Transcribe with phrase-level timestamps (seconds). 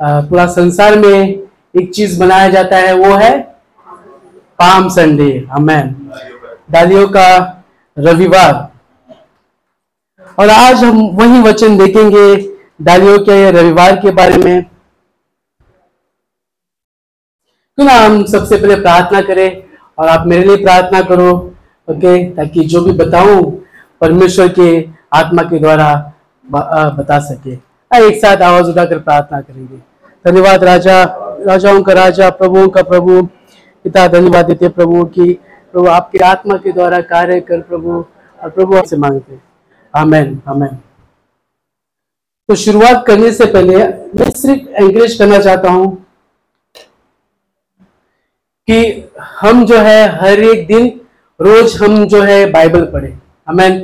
[0.00, 1.18] पूरा संसार में
[1.74, 3.38] एक चीज़ मनाया जाता है, वो है
[4.58, 6.10] पाम संडे अमेन
[6.70, 7.26] डालियों का
[7.96, 8.52] रविवार।
[10.38, 12.36] और आज हम वही वचन देखेंगे
[12.82, 14.62] डालियों के रविवार के बारे में।
[17.78, 19.62] क्यों ना हम सबसे पहले प्रार्थना करें
[19.98, 21.30] और आप मेरे लिए प्रार्थना करो,
[21.88, 22.24] ओके?
[22.30, 23.42] ताकि जो भी बताऊँ
[24.00, 24.68] परमेश्वर के
[25.12, 26.12] आत्मा के द्वारा
[26.46, 27.56] बता सके।
[27.90, 29.76] एक साथ आवाज़ उठाकर प्रार्थना करेंगे।
[30.24, 31.02] धन्यवाद राजा,
[31.46, 33.22] राजाओं का राजा, प्रभुओं का प्रभु।
[33.84, 35.32] पिता, धन्यवाद देते प्रभु की,
[35.72, 38.04] प्रभु आपकी आत्मा के द्वारा कार्य कर प्रभु,
[38.38, 39.38] और प्रभु आपसे मांगते
[39.94, 40.78] आमेन आमेन।
[42.48, 45.92] तो शुरुआत करने से पहले मैं सिर्फ़ एंकरेज करना चाहता हूँ
[48.68, 49.10] कि
[49.40, 50.88] हम जो है, हर एक दिन
[51.40, 53.14] रोज हम जो है बाइबल पढ़े।
[53.48, 53.80] अमेन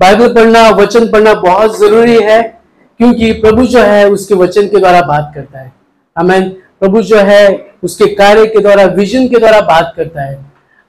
[0.00, 2.61] बाइबल पढ़ना, वचन पढ़ना बहुत ज़रूरी है।
[3.02, 5.72] क्योंकि प्रभु जो है उसके वचन के द्वारा बात करता है।
[6.16, 6.48] अमेन
[6.80, 10.38] प्रभु जो है उसके कार्य के द्वारा विजन के द्वारा बात करता है।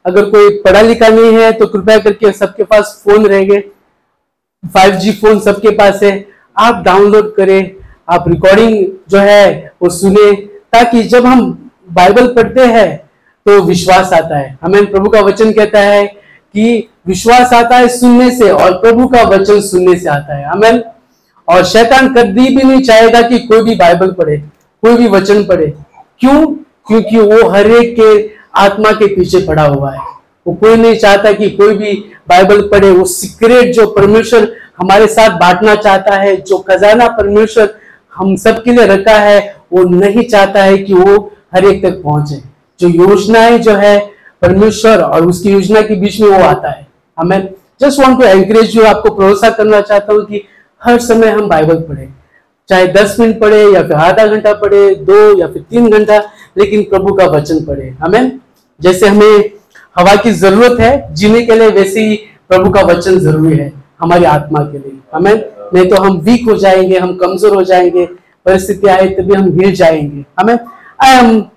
[0.06, 3.60] अगर कोई पढ़ा लिखा नहीं है तो कृपया करके सबके पास फ़ोन रहेंगे।
[4.64, 6.14] 5G फ़ोन सबके पास है।
[6.58, 7.76] आप डाउनलोड करें,
[8.10, 10.32] आप रिकॉर्डिंग जो है वो सुने,
[10.72, 12.98] ताकि जब हम बाइबल पढ़ते हैं
[13.46, 18.32] तो विश्वास आता है। हमें प्रभु का वचन कहता है कि विश्वास आता है सुनने
[18.32, 20.84] से और प्रभु का वचन सुनने से आता है। हमें
[21.48, 24.38] और शैतान कभी भी नहीं चाहेगा कि कोई भी बाइबल पढ़े,
[24.84, 25.68] कोई भी वचन पढ़े।
[26.20, 26.46] क्यों?
[26.88, 30.00] क्योंकि वो हर एक के आत्मा के पीछे पड़ा हुआ है।
[30.48, 31.94] वो कोई नहीं चाहता कि कोई भी
[32.30, 37.74] बाइबल पढ़े। वो सीक्रेट जो परमेश्वर हमारे साथ बांटना चाहता है, जो खजाना परमेश्वर
[38.14, 42.42] हम सबके लिए रखा है, वो नहीं चाहता है कि वो हर एक तक पहुँचे।
[42.80, 43.98] जो योजनाएँ जो है
[44.42, 47.50] परमेश्वर और उसकी योजना के बीच में वो आता है। हमें
[47.82, 50.44] just want to encourage you आपको भरोसा करना चाहता हूँ कि
[50.84, 52.08] हर समय हम बाइबल पढ़े।
[52.70, 56.18] चाहे दस मिनट पढ़े या फिर आधा घंटा पढ़े, दो या फिर तीन घंटा,
[56.58, 58.40] लेकिन प्रभु का वचन पढ़े। हमें
[58.80, 59.50] जैसे हमें
[59.96, 62.16] हवा की ज़रूरत है, जीने के लिए वैसे ही
[62.50, 63.72] प्रभु का वचन ज़रूरी है
[64.02, 65.34] हमारी आत्मा के लिए। हमें
[65.74, 68.06] नहीं तो हम वीक हो जाएँगे, हम कमज़ोर हो जाएँगे,
[68.46, 71.50] परिस्थिति आए तभी हम हिल जाएँगे। हमें आए हम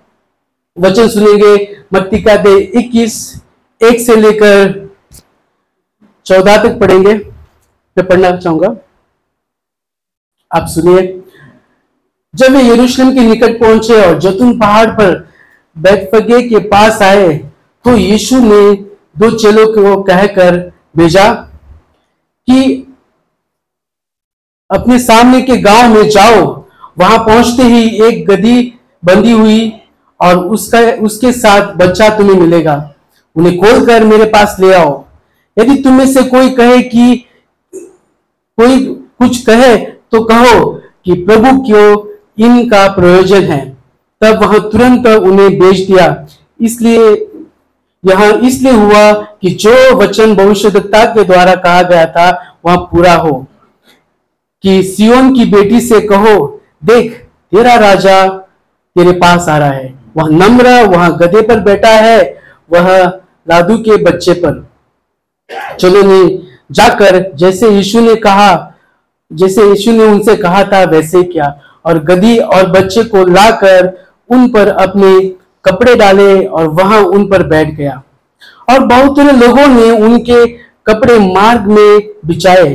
[0.77, 1.55] वचन सुनेंगे
[1.93, 3.41] मत्ती का दे इक्कीस,
[3.81, 4.89] एक से लेकर
[6.25, 8.75] चौदह तक पढ़ेंगे। मैं पढ़ना चाहूँगा।
[10.51, 11.01] आप सुनिए।
[12.33, 15.15] जब वे यरूशलेम के निकट पहुँचे और जतुन पहाड़ पर
[15.75, 17.33] बैतफगे के पास आए
[17.85, 18.73] तो यीशु ने
[19.19, 20.57] दो चेलों को कहकर
[20.97, 21.33] भेजा
[22.47, 22.61] कि
[24.69, 26.45] अपने सामने के गाँव में जाओ।
[26.97, 29.71] वहाँ पहुँचते ही एक गदी बंधी हुई
[30.19, 32.93] और उसका, उसके साथ बच्चा तुम्हें मिलेगा।
[33.35, 35.05] उन्हें खोल कर मेरे पास ले आओ।
[35.57, 37.15] यदि तुम्हें से कोई कहे कि,
[38.57, 38.79] कोई
[39.19, 42.07] कुछ कहे तो कहो कि प्रभु क्यों
[42.45, 43.77] इनका प्रयोजन है?
[44.21, 46.25] तब वह तुरंत उन्हें बेच दिया।
[46.61, 47.31] इसलिए,
[48.05, 53.47] यहाँ इसलिए हुआ कि जो वचन भविष्यदत्ता के द्वारा कहा गया था, वह पूरा हो।
[54.63, 58.27] कि सियोन की बेटी से कहो, देख, तेरा राजा
[58.95, 62.37] तेरे पास आ रहा है। वह नम्र, वह गधे पर बैठा है,
[62.73, 63.07] वह
[63.49, 64.69] लादू के बच्चे पर।
[65.79, 66.39] चलो ने,
[66.71, 68.73] जाकर जैसे यीशु ने कहा
[69.31, 71.55] जैसे यीशु ने उनसे कहा था, वैसे क्या?
[71.85, 73.91] और गदी और बच्चे को लाकर
[74.29, 75.19] उन पर अपने
[75.65, 78.01] कपड़े डाले और वहाँ उन पर बैठ गया।
[78.69, 80.45] और बहुत सारे लोगों ने उनके
[80.87, 82.73] कपड़े मार्ग में बिछाए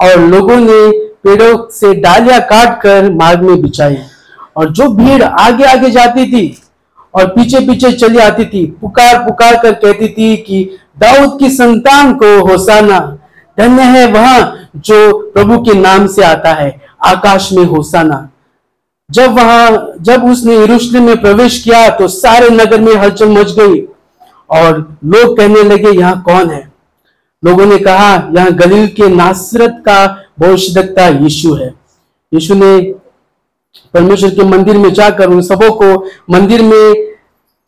[0.00, 0.90] और लोगों ने
[1.24, 3.96] पेड़ों से डालियाँ काट कर मार्ग में बिछाई
[4.56, 6.44] और जो भीड़ आगे आगे जाती थी
[7.14, 12.14] और पीछे पीछे चली आती थी पुकार पुकार कर कहती थी कि, दाऊद की संतान
[12.14, 12.98] को होसाना
[13.58, 18.28] धन्य है वह जो प्रभु के नाम से आता है, आकाश में होसाना।
[19.10, 23.80] जब वहाँ, जब उसने यरूशलेम में प्रवेश किया तो सारे नगर में हलचल मच गई
[24.50, 26.70] और लोग कहने लगे, यहाँ कौन है?
[27.42, 30.06] लोगों ने कहा, यहाँ गलील के नासरत का
[30.40, 31.68] भविष्यता यीशु है।
[32.32, 32.80] यीशु ने
[33.94, 35.94] परमेश्वर के मंदिर में जाकर उन सबों को
[36.30, 37.12] मंदिर में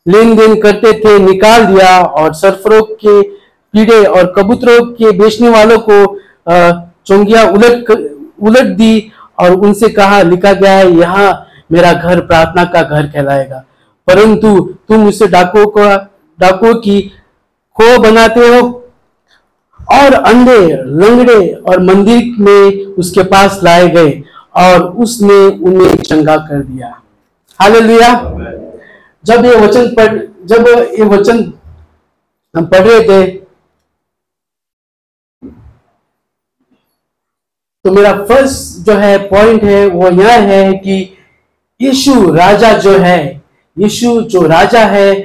[0.06, 3.22] लेन देन करते थे, निकाल दिया और सरफरों के
[3.74, 6.04] कीड़े और कबूतरों के बेचने वालों को
[7.06, 9.10] चोंगिया उलट उलट दी
[9.40, 13.64] और उनसे कहा, लिखा गया है, यहाँ मेरा घर प्रार्थना का घर कहलाएगा।
[14.08, 15.84] परंतु तुम उसे डाकुओं को,
[16.38, 17.00] डाकुओं की
[17.76, 18.60] खो बनाते हो
[19.92, 24.22] और अंधे, लंगड़े और मंदिर में उसके पास लाए गए
[24.56, 26.88] और उसने उन्हें चंगा कर दिया।
[27.60, 28.12] हाल लिया
[29.24, 31.52] जब ये वचन पढ़, जब ये वचन
[32.54, 33.43] हम पढ़ रहे थे
[37.84, 41.16] तो मेरा फ़र्स्ट जो है पॉइंट है वो यह है कि
[41.80, 43.42] यीशु राजा जो है
[43.78, 45.24] यीशु जो राजा है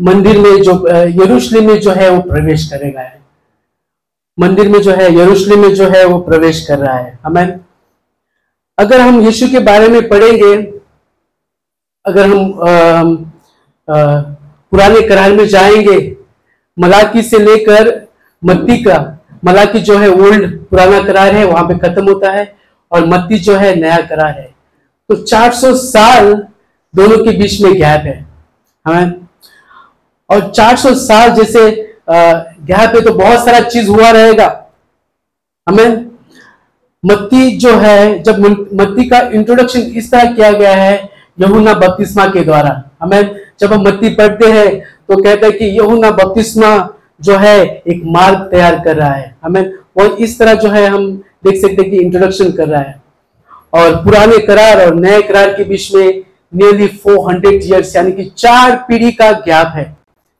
[0.00, 0.88] मंदिर में जो
[1.22, 3.22] यरूशलेम में जो है वो प्रवेश करेगा। है
[4.40, 7.60] मंदिर में जो है यरूशलेम में जो है वो प्रवेश कर रहा है। हमें
[8.78, 10.54] अगर हम यीशु के बारे में पढ़ेंगे
[12.06, 13.00] अगर हम आ,
[13.94, 14.20] आ,
[14.70, 16.16] पुराने करार में जाएँगे
[16.78, 18.08] मलाकी से लेकर
[18.44, 22.54] मत्ती का मलाकी जो है ओल्ड पुराना करार है, वहाँ पे खत्म होता है
[22.92, 24.48] और मत्ती जो है नया करार है।
[25.10, 26.34] तो 400 साल
[26.94, 28.26] दोनों के बीच में गैप है।
[28.86, 29.12] हमें
[30.30, 31.70] और 400 साल जैसे
[32.10, 34.48] गैप है तो बहुत सारा चीज़ हुआ रहेगा।
[35.66, 36.06] हमें
[37.04, 41.08] मत्ती जो है, जब मत्ती का इंट्रोडक्शन इस तरह किया गया है
[41.38, 46.10] यहुना बपतिस्मा के द्वारा। हमें जब हम मत्ती पढ़ते हैं तो कहते हैं कि यहुना
[46.12, 46.76] बपतिस्मा
[47.20, 51.16] जो है, एक मार्ग तैयार कर रहा है। हमें वो इस तरह जो है, हम
[51.16, 53.02] देख सकते हैं कि इंट्रोडक्शन कर रहा है।
[53.74, 56.24] और पुराने करार और नए करार के बीच में
[56.54, 59.96] नियरली 400 ईयर्स यानी कि चार पीढ़ी का गैप है।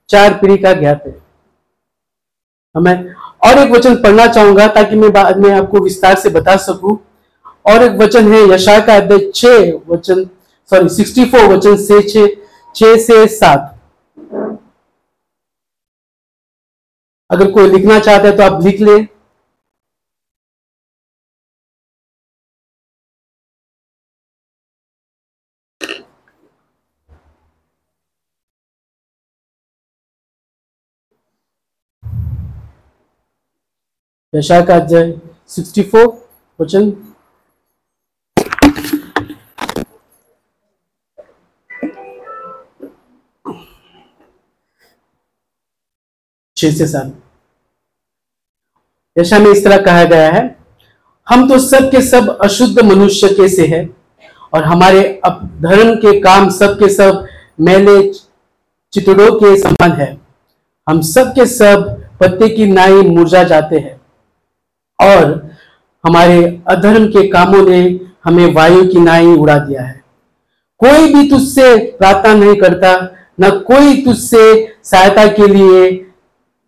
[0.08, 1.14] चार पीढ़ी का गैप है।
[2.76, 3.14] हमें
[3.44, 6.98] और एक वचन पढ़ना चाहूँगा, ताकि मैं बाद में आपको विस्तार से बता सकूँ।
[7.66, 9.44] और एक वचन है यशा का अध्याय छ
[9.88, 10.24] वचन
[10.70, 12.00] सॉरी 64 वचन से
[12.76, 13.74] छ से सात।
[17.30, 19.06] अगर कोई लिखना चाहता है तो आप लिख लें।
[34.32, 35.12] यशा का अध्याय
[35.48, 36.06] 64
[36.60, 36.90] वचन
[46.58, 46.84] छह से
[49.16, 50.56] यशा में इस तरह कहा गया है,
[51.26, 53.88] हम तो सब के सब अशुद्ध मनुष्य के से है
[54.52, 57.26] और हमारे धर्म के काम सब के सब
[57.60, 57.96] मेले
[58.92, 60.16] चितड़ों के समान है।
[60.86, 61.86] हम सब के सब
[62.20, 64.00] पत्ते की नाई मुरझा जाते हैं
[64.98, 65.32] और
[66.04, 67.80] हमारे अधर्म के कामों ने
[68.24, 70.02] हमें वायु की नाई उड़ा दिया है।
[70.80, 72.94] कोई भी तुझसे प्रार्थना नहीं करता,
[73.40, 75.90] न कोई तुझसे सहायता के लिए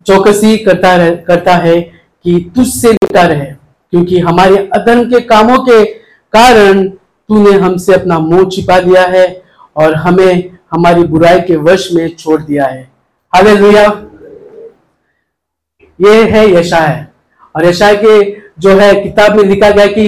[0.07, 5.83] चौकसी करता रह, करता है कि तुझसे लुटा रहे क्योंकि हमारे अधर्म के कामों के
[6.33, 9.25] कारण तूने हमसे अपना मुँह छिपा दिया है
[9.75, 12.81] और हमें हमारी बुराई के वश में छोड़ दिया है।
[13.33, 13.51] हाले
[15.99, 17.11] ये है यशा है
[17.55, 18.19] और यशा के
[18.59, 20.07] जो है किताब में लिखा गया कि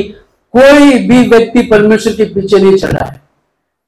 [0.54, 3.22] कोई भी व्यक्ति परमेश्वर के पीछे नहीं चल रहा है।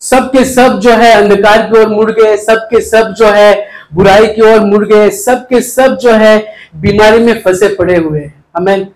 [0.01, 3.53] सबके सब जो है अंधकार की ओर मुड़ गए सबके सब जो है
[3.91, 6.37] बुराई की ओर मुड़ गए, सबके सब जो है
[6.75, 8.87] बीमारी में फंसे पड़े हुए हैं। हमें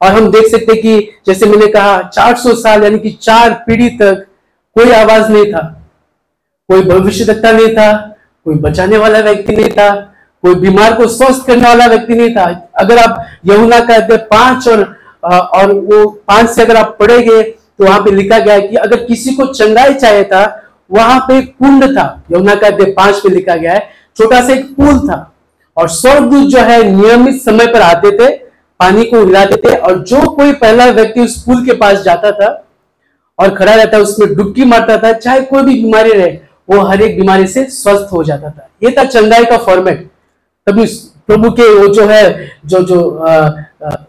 [0.00, 4.26] और हम देख सकते कि जैसे मैंने कहा 400 साल यानी कि चार पीढ़ी तक
[4.76, 5.60] कोई आवाज़ नहीं था,
[6.68, 7.92] कोई भविष्य नहीं था,
[8.46, 9.94] कोई बचाने वाला व्यक्ति नहीं था,
[10.44, 12.44] कोई बीमार को स्वस्थ करने वाला व्यक्ति नहीं था।
[12.76, 14.82] अगर आप यमुना का अध्याय पाँच और
[15.22, 19.04] और वो पाँच से अगर आप पढ़ेंगे तो वहाँ पे लिखा गया है कि अगर
[19.04, 23.56] किसी को चंगाई चाहिए था, वहाँ पे कुंड था। यमुना का अध्याय पाँच पे लिखा
[23.56, 23.88] गया है
[24.20, 25.16] छोटा सा एक पुल था
[25.76, 28.28] और स्वर्गदूत जो है नियमित समय पर आते थे,
[28.80, 32.48] पानी को हिलाते थे और जो कोई पहला व्यक्ति उस पुल के पास जाता था
[33.38, 36.30] और खड़ा रहता, उसमें डुबकी मारता था, चाहे कोई भी बीमारी रहे,
[36.70, 40.08] वो हर एक बीमारी से स्वस्थ हो जाता था। ये था चंगाई का फॉर्मेट
[40.66, 40.84] तभी
[41.26, 43.00] प्रभु के वो जो है, जो जो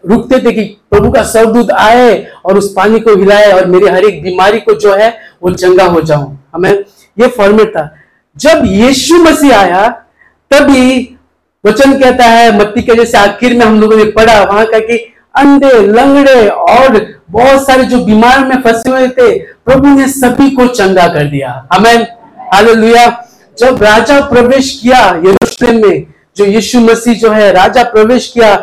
[0.08, 4.04] रुकते थे कि प्रभु का सरदूत आए और उस पानी को हिलाए और मेरे हर
[4.04, 5.10] एक बीमारी को जो है,
[5.42, 7.90] वो चंगा हो जाऊँ। हमें ये फॉर्मेट था।
[8.36, 10.01] जब यीशु मसीह आया
[10.52, 11.18] तभी
[11.64, 14.96] वचन कहता है, मत्ती के जैसे आखिर में हम लोगों ने पढ़ा, वहाँ का कि
[15.36, 20.66] अंधे, लंगड़े और बहुत सारे जो बीमार में फंसे हुए थे, प्रभु ने सभी को
[20.66, 22.06] चंगा कर दिया। हमें
[22.54, 23.06] हालेलुया।
[23.58, 26.06] जब राजा प्रवेश किया यरूशलेम में,
[26.36, 28.54] जो यीशु मसीह जो है, राजा प्रवेश किया,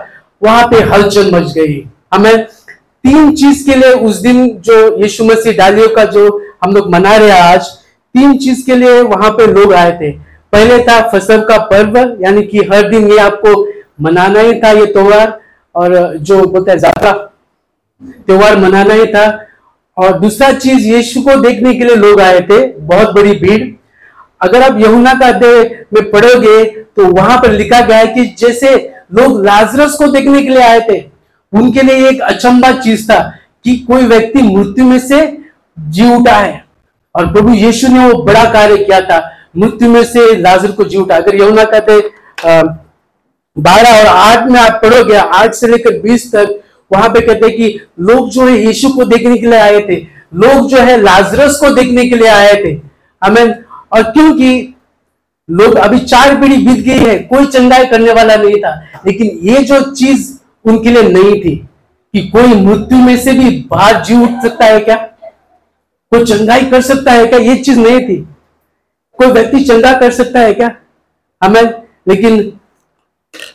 [0.44, 2.46] वहाँ पे हलचल मच गई। हमें
[3.04, 7.16] तीन चीज़ के लिए उस दिन जो यीशु मसीह डालियों का जो हम लोग मना
[7.16, 7.68] रहे हैं आज,
[8.16, 12.44] तीन चीज़ के लिए वहाँ पे लोग आए थे। पहले था फ़सल का पर्व, यानी
[12.44, 13.66] कि हर दिन ये आपको
[14.02, 15.40] मनाना ही था ये त्योहार,
[15.76, 17.12] और जो बोलते हैं ज़्यादा
[18.02, 19.26] त्योहार मनाना ही था।
[19.98, 23.64] और दूसरा चीज़, यीशु को देखने के लिए लोग आए थे, बहुत बड़ी भीड़।
[24.42, 25.64] अगर आप यमुना का अध्याय
[25.94, 26.64] में पढ़ोगे
[26.96, 28.76] तो वहाँ पर लिखा गया है कि जैसे
[29.14, 31.00] लोग लाजरस को देखने के लिए आए थे,
[31.54, 33.20] उनके लिए एक अचंबा चीज़ था
[33.66, 35.22] कि कोई व्यक्ति मृत्यु में से
[35.78, 36.64] जी उठा है।
[37.16, 39.20] और प्रभु यीशु ने वो बड़ा कार्य किया था।
[39.56, 42.00] मृत्यु में से लाजर को जी उठा अगर यमुना कहते
[43.56, 46.60] बारह और आठ में आप पढ़ोगे, आठ से लेकर बीस तक,
[46.92, 49.96] वहाँ पे कहते हैं कि लोग जो है यीशु को देखने के लिए आए थे,
[50.36, 52.72] लोग जो है लाजरस को देखने के लिए आए थे।
[53.22, 53.64] हमें
[53.94, 54.76] और क्योंकि
[55.50, 58.74] लोग अभी चार पीढ़ी बीत गई है, कोई चंगाई करने वाला नहीं था,
[59.06, 60.32] लेकिन ये जो चीज़
[60.66, 61.56] उनके लिए नहीं थी
[62.14, 64.96] कि कोई मृत्यु में से भी बाहर जी उठ सकता है क्या?
[66.12, 67.40] कोई चंगाई कर सकता है क्या?
[67.40, 68.26] ये चीज़ नहीं थी।
[69.20, 70.72] कोई व्यक्ति चंदा कर सकता है क्या?
[71.42, 71.64] हमें,
[72.08, 72.38] लेकिन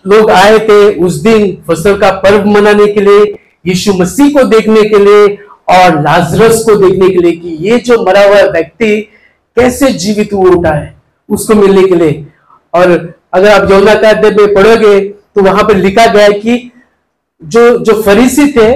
[0.07, 3.35] लोग आए थे उस दिन फ़सल का पर्व मनाने के लिए,
[3.67, 5.37] यीशु मसीह को देखने के लिए
[5.71, 9.01] और लाजरस को देखने के लिए कि ये जो मरा हुआ व्यक्ति
[9.57, 10.95] कैसे जीवित हुआ उठा है,
[11.29, 12.27] उसको मिलने के लिए।
[12.75, 12.91] और
[13.35, 16.71] अगर आप यौना का में पढ़ोगे तो वहाँ पर लिखा गया है कि
[17.43, 18.73] जो जो फरीसी थे,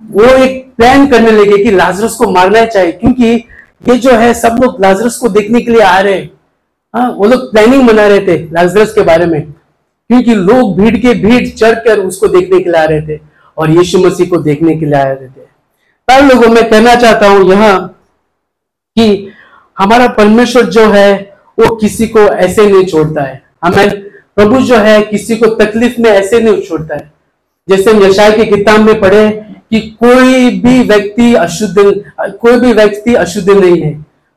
[0.00, 3.44] वो एक प्लान करने लगे कि लाजरस को मारना चाहिए, क्योंकि
[3.88, 6.30] ये जो है, सब लोग लाजरस को देखने के लिए आ रहे हैं।
[6.94, 9.42] हाँ वो लोग प्लानिंग बना रहे थे लाजरस के बारे में।
[10.10, 13.20] क्योंकि लोग भीड़ के भीड़ चढ़कर उसको देखने के लिए आ रहे थे
[13.58, 15.40] और यीशु मसीह को देखने के लिए आ रहे थे।
[16.08, 18.02] पर लोगों, मैं कहना चाहता हूँ यहाँ
[18.98, 19.28] कि
[19.78, 24.02] हमारा परमेश्वर जो है, वो किसी को ऐसे नहीं छोड़ता है। हमें
[24.36, 27.12] प्रभु जो है, किसी को तकलीफ़ में ऐसे नहीं छोड़ता है।
[27.68, 29.26] जैसे हम यशाय की किताब में पढ़े
[29.70, 31.74] कि कोई भी व्यक्ति अशुद्ध,
[32.20, 33.92] कोई भी व्यक्ति अशुद्ध नहीं है।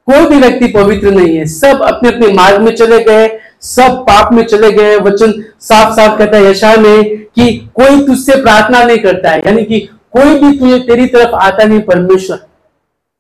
[0.07, 4.33] कोई भी व्यक्ति पवित्र नहीं है। सब अपने अपने मार्ग में चले गए, सब पाप
[4.33, 8.97] में चले गए। वचन साफ़ साफ़ कहता है यशा में कि कोई तुझसे प्रार्थना नहीं
[8.97, 9.79] करता है। यानी कि
[10.11, 12.39] कोई भी तुझे तेरी तरफ़ आता नहीं, परमेश्वर।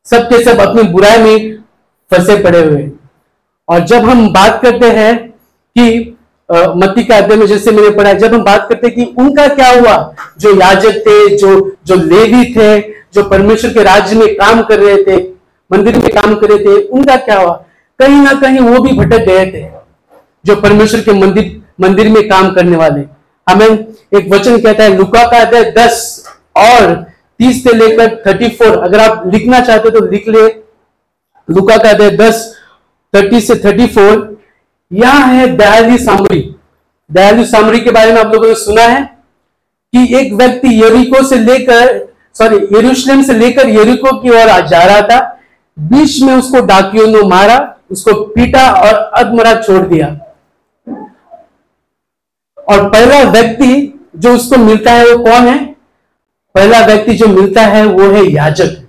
[0.05, 1.57] सबके सब अपनी बुराई में
[2.11, 2.89] फंसे पड़े हुए
[3.69, 5.17] और जब हम बात करते हैं
[5.77, 6.12] कि
[6.49, 10.15] मत्ती का अध्यय में जैसे मैंने पढ़ा जब हम बात करते कि उनका क्या हुआ,
[10.39, 12.79] जो याजक थे, जो जो लेवी थे,
[13.13, 15.17] जो परमेश्वर के राज्य में काम कर रहे थे,
[15.71, 17.53] मंदिर में काम कर रहे थे, उनका क्या हुआ?
[17.99, 19.65] कहीं ना कहीं वो भी भटक गए थे,
[20.45, 23.01] जो परमेश्वर के मंदिर मंदिर में काम करने वाले।
[23.47, 26.25] हमें एक वचन कहता है, लुका का अध्याय दस
[26.57, 26.93] और
[27.39, 30.43] तीस से लेकर थर्टी फोर अगर आप लिखना चाहते तो लिख ले।
[31.47, 32.45] लुका का अध्याय दस
[33.13, 34.32] थर्टी से थर्टी फोर
[34.93, 36.55] यहाँ है दयालु सामरी।
[37.11, 39.03] दयालु सामरी के बारे में आप लोगों ने सुना है
[39.93, 45.01] कि एक व्यक्ति यरिको से लेकर सॉरी यरूशलेम से लेकर यरिको की ओर जा रहा
[45.01, 45.39] था।
[45.79, 50.07] बीच में उसको डाकियों ने मारा, उसको पीटा और अधमरा छोड़ दिया।
[52.69, 55.65] और पहला व्यक्ति जो उसको मिलता है वो कौन है?
[56.55, 58.81] पहला व्यक्ति जो मिलता है वो है याजक।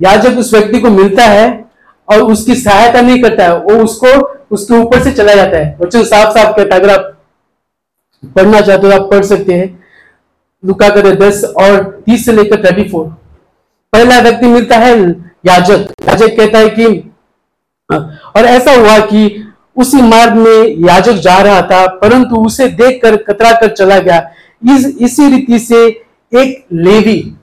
[0.00, 1.64] याजक उस व्यक्ति को मिलता है
[2.08, 6.02] और उसकी सहायता नहीं करता है। वो उसको उसके ऊपर से चला जाता है। वचन
[6.04, 7.16] साफ़ साफ़ कहता है, अगर आप
[8.36, 9.78] पढ़ना चाहते हो आप पढ़ सकते हैं।
[10.62, 13.06] लुका करे दस और तीस से लेकर थर्टी फोर
[13.92, 14.92] पहला व्यक्ति मिलता है
[15.46, 16.86] याजक। याजक कहता है कि
[17.90, 19.44] और ऐसा हुआ कि
[19.76, 24.18] उसी मार्ग में याजक जा रहा था, परंतु उसे देखकर कतरा कर चला गया।
[24.62, 25.84] इस, इसी रीति से
[26.32, 27.34] एक लेवी,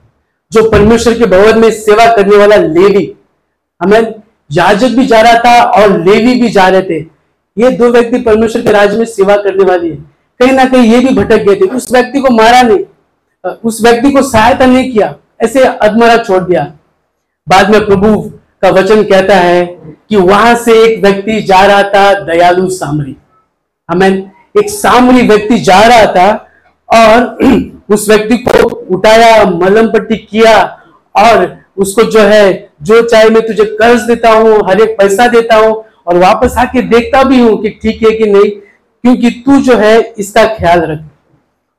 [0.51, 3.13] जो परमेश्वर के भवन में सेवा करने वाला लेवी,
[3.81, 4.13] हमें
[4.49, 6.99] याजक भी जा रहा था और लेवी भी जा रहे थे।
[7.57, 9.95] ये दो व्यक्ति परमेश्वर के राज्य में सेवा करने वाली है।
[10.39, 12.83] कहीं ना कहीं ये भी भटक गए थे। उस व्यक्ति को मारा नहीं,
[13.63, 16.63] उस व्यक्ति को सहायता नहीं किया, ऐसे अधमरा छोड़ दिया।
[17.47, 18.19] बाद में प्रभु
[18.61, 19.65] का वचन कहता है
[20.09, 23.15] कि वहाँ से एक व्यक्ति जा रहा था दयालु सामरी।
[23.89, 24.09] हमें
[24.59, 26.31] एक सामरी व्यक्ति जा रहा था
[26.89, 27.37] और
[27.93, 30.57] उस व्यक्ति को उठाया मलम पट्टी किया
[31.15, 32.47] और उसको जो है
[32.83, 35.73] जो चाहे मैं तुझे कर्ज देता हूँ हर एक पैसा देता हूँ
[36.07, 39.99] और वापस आके देखता भी हूँ कि ठीक है कि नहीं क्योंकि तू जो है
[40.19, 40.99] इसका ख्याल रख।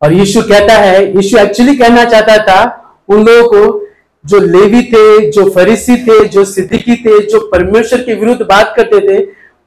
[0.03, 2.61] और यीशु कहता है यीशु एक्चुअली कहना चाहता था
[3.09, 3.87] उन लोगों को
[4.25, 9.01] जो लेवी थे जो फरीसी थे जो सिद्दीकी थे जो परमेश्वर के विरुद्ध बात करते
[9.01, 9.19] थे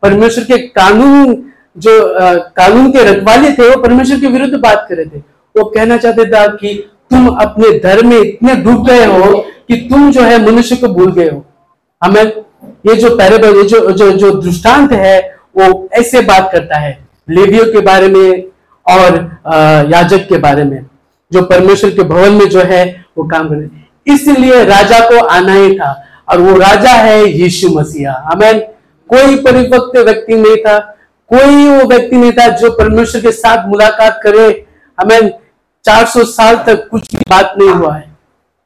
[0.03, 1.35] परमेश्वर के कानून
[1.77, 5.19] जो आ, कानून के रखवाले थे वो परमेश्वर के विरुद्ध बात कर रहे थे।
[5.55, 6.73] वो कहना चाहते था कि
[7.11, 11.11] तुम अपने धर्म में इतने डूब गए हो कि तुम जो है मनुष्य को भूल
[11.13, 11.43] गए हो।
[12.01, 12.23] हमें
[12.87, 15.19] ये जो पैरेबल ये जो जो जो दृष्टांत है,
[15.57, 18.43] वो ऐसे बात करता है, लेवियों के बारे में
[18.85, 19.15] और
[19.91, 20.85] याजक के बारे में,
[21.31, 22.85] जो परमेश्वर के भवन में जो है,
[23.17, 23.69] वो काम कर
[24.07, 25.91] इसलिए राजा को आना ही था,
[26.29, 28.59] और वो राजा है यीशु मसीहा। हमें
[29.09, 30.77] कोई परिपक्व व्यक्ति नहीं था,
[31.29, 34.65] कोई वो व्यक्ति नहीं था जो परमेश्वर के साथ मुलाकात करे।
[34.97, 35.31] हमें
[35.85, 38.11] 400 साल तक कुछ भी बात नहीं हुआ है।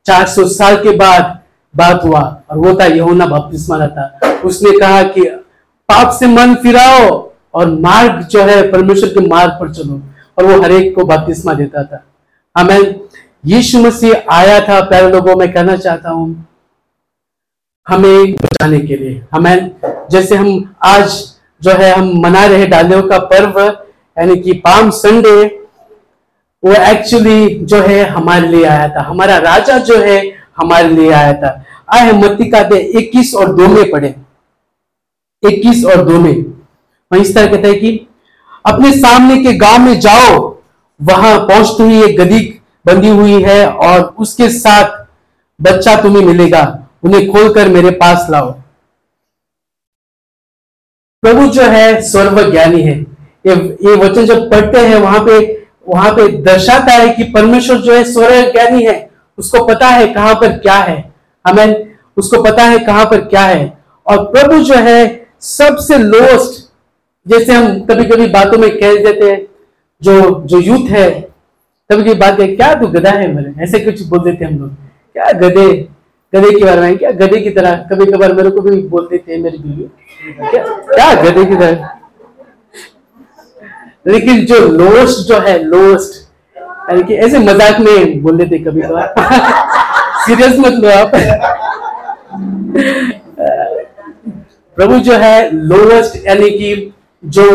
[0.07, 1.39] 400 साल के बाद
[1.75, 5.21] बात हुआ और वो था यहोना बपतिस्मा था उसने कहा कि,
[5.89, 10.01] पाप से मन फिराओ और मार्ग जो है परमेश्वर के मार्ग पर चलो
[10.37, 12.03] और वो हरेक को बपतिस्मा देता था।
[12.57, 13.01] हमें
[13.45, 16.45] यीशु मसीह आया था, प्यारे लोगों, में कहना चाहता हूँ
[17.87, 19.71] हमें बचाने के लिए। हमें
[20.11, 23.59] जैसे हम आज जो है, हम मना रहे डालियों का पर्व,
[24.19, 25.66] यानी कि पाम संडे
[26.65, 31.33] वो एक्चुअली जो है हमारे लिए आया था। हमारा राजा जो है हमारे लिए आया
[31.33, 34.15] था। आए मत्ती का अध्याय इक्कीस और दो में पढ़े।
[35.49, 36.41] इक्कीस और दो में।
[37.11, 38.07] वहीं इस तरह कहता है कि
[38.65, 40.57] अपने सामने के गाँव में जाओ,
[41.01, 45.05] वहाँ पहुँचते ही एक गदी बंधी हुई है और उसके साथ
[45.61, 48.51] बच्चा तुम्हें मिलेगा। उन्हें खोलकर मेरे पास लाओ।
[51.21, 52.99] प्रभु जो है सर्वज्ञानी है।
[53.45, 55.56] ये ये वचन जब पढ़ते हैं, वहाँ पे
[55.87, 60.57] वहाँ पे दर्शाता है कि परमेश्वर जो है सर्वज्ञानी है। उसको पता है कहाँ पर
[60.57, 61.13] क्या है।
[61.45, 66.65] हमें उसको पता है कहाँ पर क्या है। और प्रभु जो है सबसे लोएस्ट
[67.27, 69.41] जैसे हम कभी कभी बातों में कह देते हैं,
[70.01, 71.09] जो जो यूथ है
[71.89, 73.33] कभी कभी बात है क्या तू गधा है?
[73.33, 74.69] मेरे, ऐसे कुछ बोल देते हम लोग।
[75.15, 75.67] क्या गधे?
[76.35, 77.75] गधे के बारे में, क्या गधे की तरह?
[77.91, 79.89] कभी कभार मेरे को भी बोल देते हैं मेरी बीवी।
[80.95, 81.89] क्या गधे की तरह?
[84.07, 86.25] लेकिन जो लोस्ट जो है लोस्ट
[86.89, 89.13] यानी कि ऐसे मज़ाक में बोल देते कभी कभार।
[90.25, 91.11] सीरियस मत लो आप।
[94.77, 97.45] प्रभु जो है लोवेस्ट यानी कि जो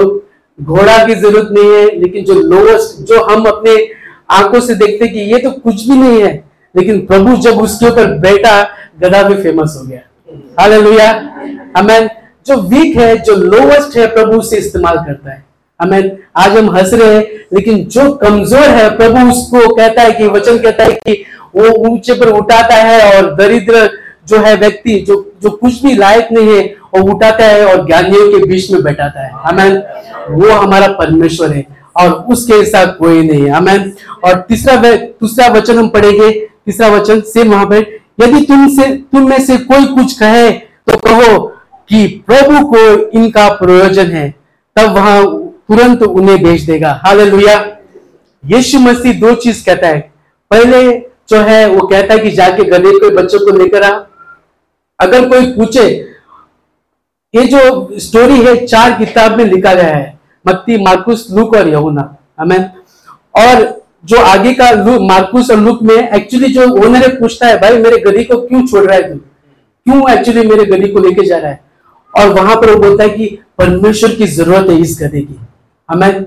[0.58, 3.76] घोड़ा की ज़रूरत नहीं है, लेकिन जो लोवेस्ट जो हम अपने
[4.30, 6.32] आँखों से देखते कि ये तो कुछ भी नहीं है,
[6.74, 8.62] लेकिन प्रभु जब उसके ऊपर बैठा,
[9.00, 10.00] गधा भी फ़ेमस हो गया।
[10.60, 11.08] हालेलुया
[11.76, 12.08] हमें
[12.46, 15.44] जो वीक है, जो लोवेस्ट है, प्रभु से इस्तेमाल करता है।
[15.80, 20.26] हमें आज हम हंस रहे हैं, लेकिन जो कमज़ोर है, प्रभु उसको कहता है कि,
[20.26, 21.24] वचन कहता है कि
[21.56, 23.88] वो ऊँचे पर उठाता है और दरिद्र
[24.28, 26.62] जो है व्यक्ति, जो जो कुछ भी लायक नहीं है,
[26.94, 29.82] वो उठाता है और ज्ञानियों के बीच में बैठाता है। हमें
[30.30, 33.92] वो हमारा परमेश्वर है और उसके साथ कोई नहीं है। हमें
[34.24, 36.30] और तीसरा दूसरा वचन हम पढ़ेंगे।
[36.66, 41.38] तीसरा वचन से वहाँ पर यदि तुमसे तुम में से कोई कुछ कहे तो कहो
[41.90, 44.28] कि प्रभु को इनका प्रयोजन है।
[44.76, 45.22] तब वहाँ
[45.68, 47.20] तुरंत उन्हें भेज देगा। हाल
[48.46, 50.12] यीशु मसीह दो चीज़ कहता है।
[50.50, 54.00] पहले जो है, वो कहता है कि जाके गले कोई बच्चों को लेकर आ।
[55.00, 56.08] अगर कोई पूछे,
[57.34, 62.16] ये जो स्टोरी है, चार किताब में लिखा गया है। मत्ती, मार्कुस, लुक और यहुना
[62.40, 62.70] हमें
[63.34, 67.78] और जो आगे का लुक, मार्कुस और लुक में एक्चुअली जो ओनर पूछता है, भाई,
[67.78, 69.18] मेरे गली को क्यों छोड़ रहा है तू?
[69.84, 71.64] क्यों एक्चुअली मेरे गली को लेके जा रहा है?
[72.18, 75.40] और वहाँ पर वो बोलता है कि, परमेश्वर की ज़रूरत है इस गधे की।
[75.90, 76.24] हमें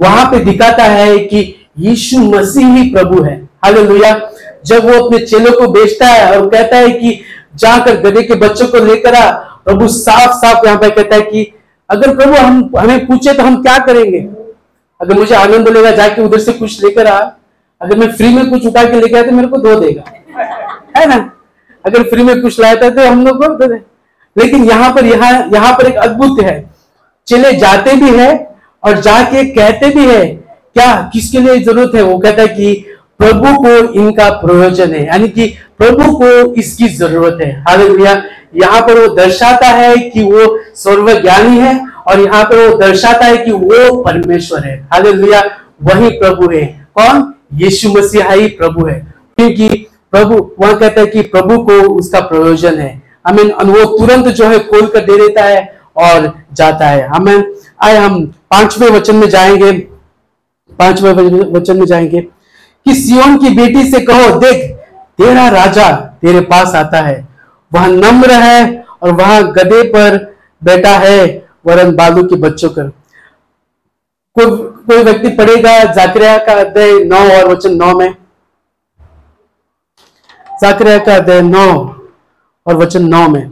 [0.00, 4.30] वहाँ पे दिखाता है कि यीशु मसीह ही प्रभु है। हालेलुया।
[4.66, 7.20] जब वो अपने चेलों को बेचता है और कहता है कि
[7.56, 9.30] जाकर गधे के बच्चों को लेकर आ,
[9.64, 11.52] प्रभु साफ़ साफ़ यहाँ पे कहता है कि
[11.90, 14.18] अगर प्रभु हम, हमें पूछे तो हम क्या करेंगे?
[15.00, 17.18] अगर मुझे आनंद लेगा जाके उधर से कुछ लेकर आ,
[17.80, 20.04] अगर मैं फ्री में कुछ उठा के लेके आया तो मेरे को दो देगा।
[20.98, 21.32] है ना?
[21.86, 23.74] अगर फ्री में कुछ लाया था तो हम लोग को दे।
[24.36, 26.70] लेकिन यहाँ पर, यहाँ यहाँ पर एक अद्भुत है।
[27.26, 28.51] चले जाते भी है
[28.84, 30.24] और जाके कहते भी है,
[30.74, 32.02] क्या किसके लिए ज़रूरत है?
[32.02, 32.74] वो कहता है कि
[33.20, 35.46] प्रभु को इनका प्रयोजन है, यानी कि
[35.78, 38.22] प्रभु को इसकी ज़रूरत है। हालेलुया।
[38.54, 43.36] यहाँ पर वो दर्शाता है कि वो सर्वज्ञानी है और यहाँ पर वो दर्शाता है
[43.36, 45.42] कि वो परमेश्वर है। हालेलुया।
[45.84, 46.64] वही प्रभु है।
[46.94, 47.32] कौन?
[47.54, 48.94] यीशु मसीहा ही प्रभु है।
[49.38, 49.68] क्योंकि
[50.12, 54.44] प्रभु, वह कहता है कि प्रभु को उसका प्रयोजन है। आई मीन वो तुरंत जो
[54.44, 55.60] है खोल कर दे देता है
[55.96, 59.72] और जाता है। हमें, आए हम पाँचवें वचन में जाएँगे।
[60.78, 61.12] पाँचवें
[61.52, 62.20] वचन में जाएँगे।
[62.84, 64.76] कि सियोन की बेटी से कहो, देख,
[65.18, 67.28] तेरा राजा तेरे पास आता है।
[67.74, 72.82] वह नम्र है और वह गधे पर बैठा है, वरन बालू के बच्चों कर
[74.36, 78.14] कोई कोई व्यक्ति पढ़ेगा जाकरिया का अध्याय नौ और वचन नौ में?
[80.62, 81.96] जाकरिया का अध्याय नौ
[82.66, 83.50] और वचन नौ में।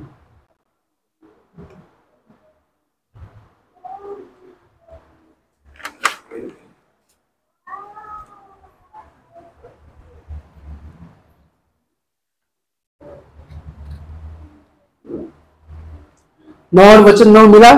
[16.74, 17.74] नौ और वचन नौ मिला।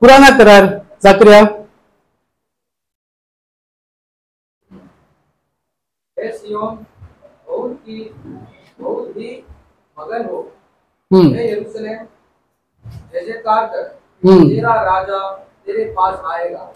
[0.00, 0.66] पुराना करार
[1.02, 1.40] जाकरिया।
[11.12, 11.34] हम्म।
[14.26, 15.36] हम्म। तेरा राजा
[15.66, 16.72] तेरे पास आएगा।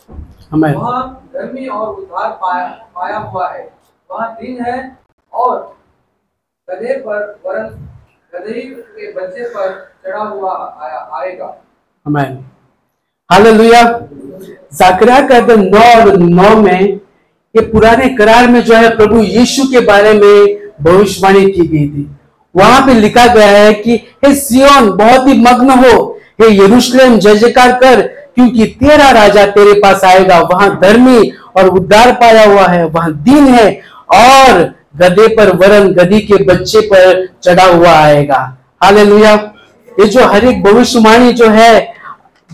[0.74, 3.78] वहाँ धर्मी और उद्धार पाया पाया हुआ है।
[4.10, 4.98] वहाँ दिन है
[5.32, 5.78] और
[6.70, 7.93] गधे पर वरन
[8.34, 10.50] गधे के बच्चे पर चढ़ा हुआ
[11.12, 11.62] आएगा।
[15.20, 16.82] का अध्याय नौ और नौ में,
[17.56, 22.10] ये पुराने करार में जो है प्रभु यीशु के बारे में भविष्यवाणी की गई थी।
[22.56, 27.34] वहाँ पे लिखा गया है कि, हे सियोन बहुत ही मग्न हो। हे यरूशलेम, जय
[27.34, 28.00] जयकार कर,
[28.34, 33.46] क्योंकि तेरा राजा तेरे पास आएगा। वहाँ धर्मी और उद्धार पाया हुआ है, वहाँ दीन
[33.46, 33.82] है
[34.14, 38.40] और गधे पर वरन गधी के बच्चे पर चढ़ा हुआ आएगा।
[38.82, 39.34] हालेलुया।
[40.00, 41.80] ये जो हर एक भविष्यवाणी जो है,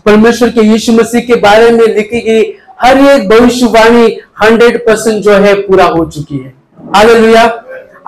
[0.07, 2.43] परमेश्वर के यीशु मसीह के बारे में लिखी गई
[2.81, 4.07] हर एक भविष्यवाणी
[4.43, 6.53] हंड्रेड परसेंट जो है पूरा हो चुकी है।
[6.97, 7.43] हालेलुया।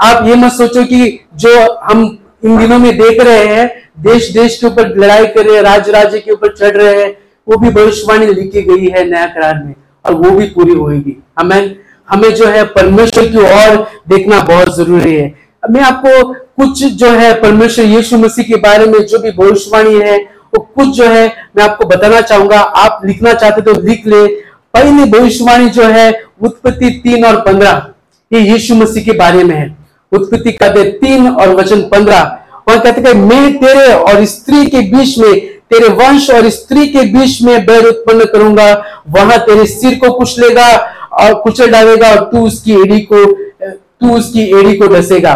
[0.02, 1.50] आप ये मत सोचो कि जो
[1.82, 2.04] हम
[2.44, 3.68] इन दिनों में देख रहे हैं
[4.00, 7.10] देश देश के ऊपर लड़ाई कर रहे हैं राज्य राज्य के ऊपर चढ़ रहे हैं,
[7.46, 11.76] वो भी भविष्यवाणी लिखी गई है नया करार में, और वो भी पूरी होगी हमें
[12.08, 15.34] हमें जो है परमेश्वर की ओर देखना बहुत ज़रूरी है।
[15.70, 20.16] मैं आपको कुछ जो है परमेश्वर यीशु मसीह के बारे में जो भी भविष्यवाणी है,
[20.18, 24.26] वो कुछ जो है मैं आपको बताना चाहूँगा। आप लिखना चाहते तो लिख ले।
[24.74, 26.12] पहली भविष्यवाणी जो है,
[26.42, 27.86] उत्पत्ति तीन और पंद्रह।
[28.32, 29.66] ये यीशु मसीह के बारे में है।
[30.12, 32.38] उत्पत्ति कहते तीन और वचन पंद्रह।
[32.68, 37.02] वहाँ कहते हैं मैं तेरे और स्त्री के बीच में, तेरे वंश और स्त्री के
[37.12, 38.72] बीच में बैर उत्पन्न करूँगा।
[39.08, 40.66] वहाँ तेरे सिर को कुचलेगा
[41.12, 43.24] और कुचल डालेगा और तू उसकी एड़ी को,
[43.64, 45.34] तू उसकी एड़ी को डसेगा।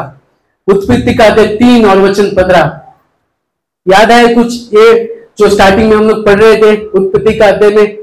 [0.69, 2.81] उत्पत्ति का तीन और वचन पंद्रह।
[3.87, 5.05] याद है कुछ ये
[5.39, 7.97] जो स्टार्टिंग में हम लोग पढ़ रहे थे, उत्पत्ति का अध्याय में?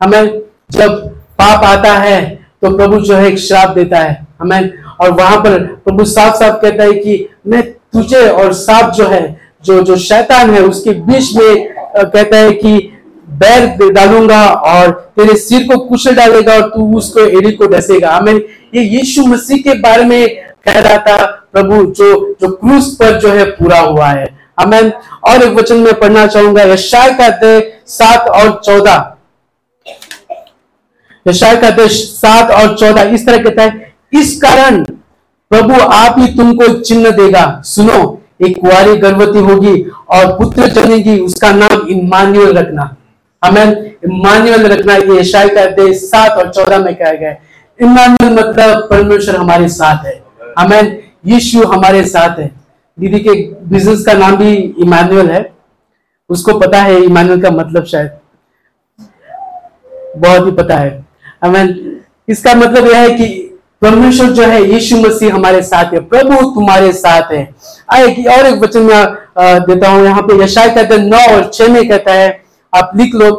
[0.00, 1.06] हमें जब
[1.38, 2.20] पाप आता है
[2.62, 6.60] तो प्रभु जो है एक श्राप देता है। हमें, और वहाँ पर प्रभु साफ़ साफ़
[6.62, 11.34] कहता है कि मैं तुझे और साफ़ जो है, जो जो शैतान है, उसके बीच
[11.36, 12.92] में कहता है कि
[13.28, 18.34] बैर डालूँगा और तेरे सिर को कुशल डालेगा और तू उसको एड़ी को डसेगा। हमें
[18.74, 20.36] ये यीशु मसीह के बारे में
[20.66, 24.26] कह रहा था प्रभु जो जो क्रूस पर जो है पूरा हुआ है।
[24.60, 29.12] हमें और एक वचन में पढ़ना चाहूँगा। यशाय कहते सात और चौदह।
[31.26, 34.82] यशाय कहते सात और चौदह इस तरह कहता है, इस कारण
[35.50, 37.98] प्रभु आप ही तुमको चिन्ह देगा। सुनो,
[38.42, 42.94] एक कुआरी गर्भवती होगी और पुत्र जनेगी उसका नाम इमानुअल रखना।
[43.46, 43.66] हमें
[44.04, 47.34] इमानुअल रखना ये शायद कहते सात और चौदह में कहा गया
[47.78, 50.20] इमानुअल मतलब परमेश्वर हमारे साथ है।
[50.58, 52.50] हमें यीशु हमारे साथ है।
[52.98, 53.32] दीदी के
[53.68, 55.44] बिज़नेस का नाम भी इमानुअल है।
[56.30, 58.10] उसको पता है इमानुअल का मतलब शायद।
[60.18, 61.04] बहुत ही पता है।
[61.44, 63.26] हमें इसका मतलब यह है कि
[63.82, 67.48] परमेश्वर जो है यीशु मसीह हमारे साथ है। प्रभु तुम्हारे साथ है।
[67.92, 69.04] आए और एक वचन में
[69.66, 72.28] देता हूँ। यहाँ पे यशाय कहते हैं नौ और छह में कहता है
[72.76, 73.30] आप लिख लो,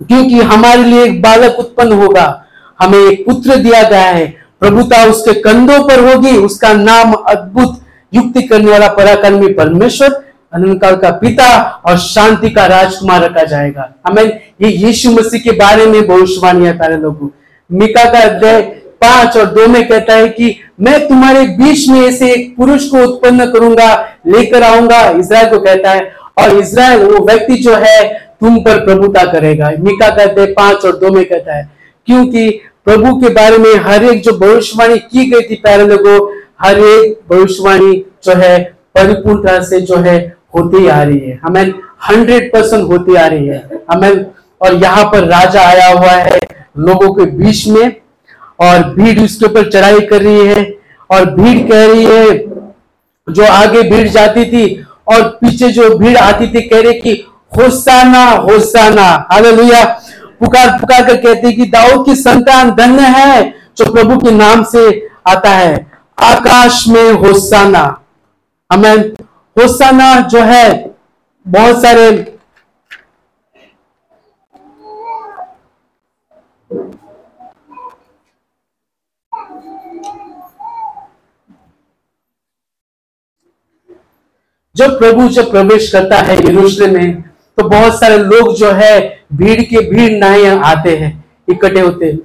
[0.00, 2.44] क्योंकि हमारे लिए एक बालक उत्पन्न होगा।
[2.80, 4.26] हमें एक पुत्र दिया गया है।
[4.60, 7.80] प्रभुता उसके कंधों पर होगी। उसका नाम अद्भुत
[8.12, 10.12] युक्ति करने वाला पराक्रमी परमेश्वर,
[10.52, 14.24] अनंतकाल का पिता और शांति का राजकुमार रखा जाएगा। हमें
[14.62, 17.28] ये यीशु मसीह के बारे में भविष्यवाणी है प्यारे लोगों।
[17.70, 18.62] मिका का अध्याय
[19.02, 23.02] पाँच और दो में कहता है कि, मैं तुम्हारे बीच में ऐसे एक पुरुष को
[23.04, 23.94] उत्पन्न करूँगा,
[24.26, 27.98] लेकर आऊँगा। इसराइल को कहता है, और इसराइल वो व्यक्ति जो है
[28.40, 31.70] तुम पर प्रभुता करेगा। मिका कहते हैं, पाँच और दो में कहता है,
[32.08, 32.48] क्योंकि
[32.84, 36.18] प्रभु के बारे में हर एक जो भविष्यवाणी की गई थी प्यारे लोगों,
[36.60, 37.92] हर एक भविष्यवाणी
[38.24, 38.58] जो है
[38.94, 40.16] परिपूर्णता से जो है,
[40.56, 41.72] होती आ रही है। हमें
[42.08, 44.24] हंड्रेड परसेंट होती आ रही है। हमें
[44.60, 46.38] और यहाँ पर राजा आया हुआ है,
[46.78, 47.96] लोगों के बीच में,
[48.60, 50.64] और भीड़ उसके ऊपर चढ़ाई कर रही है,
[51.10, 52.36] और भीड़ कह रही है,
[53.28, 57.24] जो आगे भीड़ जाती थी, और पीछे जो भीड़ आती थी कह रही कि
[57.56, 59.84] होसाना होसाना। हालेलुया।
[60.40, 65.08] पुकार पुकार कर कहती कि दाऊद की संतान धन्य है, जो प्रभु के नाम से
[65.28, 65.74] आता है।
[66.18, 68.00] आकाश में होसाना।
[68.72, 68.96] हमें
[69.56, 70.94] होसाना जो है,
[71.46, 72.30] बहुत सारे
[84.76, 87.24] जब प्रभु जब प्रवेश करता है यरूशलेम में
[87.58, 92.18] तो बहुत सारे लोग जो है, भीड़ के भीड़ नए आते हैं, इकट्ठे होते हैं।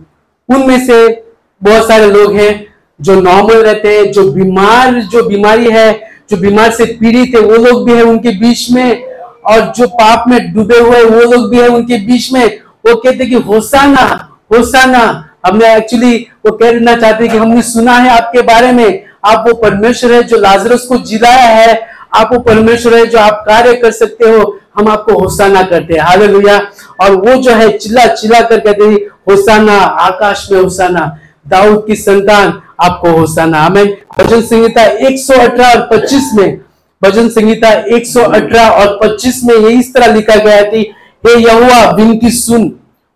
[0.56, 1.24] उनमें से
[1.64, 2.66] बहुत सारे लोग हैं
[3.02, 7.56] जो नॉर्मल रहते हैं, जो बीमार, जो बीमारी है, जो बीमार से पीड़ित है, वो
[7.56, 9.10] लोग भी है उनके बीच में।
[9.46, 12.46] और जो पाप में डूबे हुए वो लोग भी है उनके बीच में।
[12.88, 18.42] वो कहते कि होसाना होसाना हमने एक्चुअली वो कहना चाहते कि, हमने सुना है आपके
[18.42, 23.06] बारे में। आप वो परमेश्वर है जो लाजरस को जिलाया है। आप वो परमेश्वर है
[23.06, 26.60] जो आप कार्य कर सकते हो। हम आपको होसाना करते हैं। हालेलुया।
[27.02, 28.98] और वो जो है चिल्ला चिल्ला कर कहते हैं
[29.30, 36.32] होसाना आकाश में होसाना दाऊद की संतान आपको होसाना हमें भजन संहिता 118 और 25
[36.34, 36.62] में,
[37.04, 40.82] भजन संहिता 118 और 25 में ये इस तरह लिखा गया थी
[41.28, 42.72] हे यहुआ विनती सुन,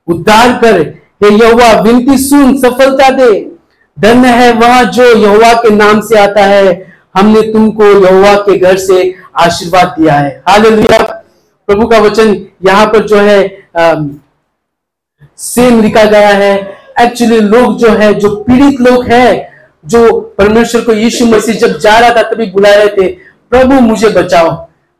[0.08, 0.82] उद्धार कर।
[1.23, 3.52] हे यहुआ विनती सुन, सफलता दे।
[3.99, 8.78] धन्य है वह जो यहुआ के नाम से आता है। हमने तुमको यहोवा के घर
[8.78, 11.22] से आशीर्वाद दिया है। हालेलुया।
[11.67, 12.34] प्रभु का वचन
[12.65, 13.39] यहाँ पर जो है
[15.38, 16.54] सेम लिखा गया है।
[17.02, 19.54] एक्चुअली लोग जो है, जो पीड़ित लोग हैं,
[19.86, 23.08] जो परमेश्वर को यीशु मसीह जब जा रहा था तभी बुला रहे थे,
[23.52, 24.52] प्रभु, मुझे बचाओ।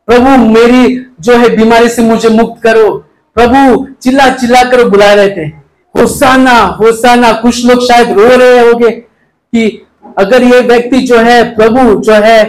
[0.08, 2.90] प्रभु, मेरी जो है बीमारी से मुझे मुक्त करो।
[3.38, 5.46] प्रभु, चिल्ला चिल्ला कर बुला रहे थे।
[5.96, 9.86] होसाना होसाना कुछ लोग शायद रो रहे होंगे कि
[10.18, 12.42] अगर ये व्यक्ति जो है, प्रभु जो है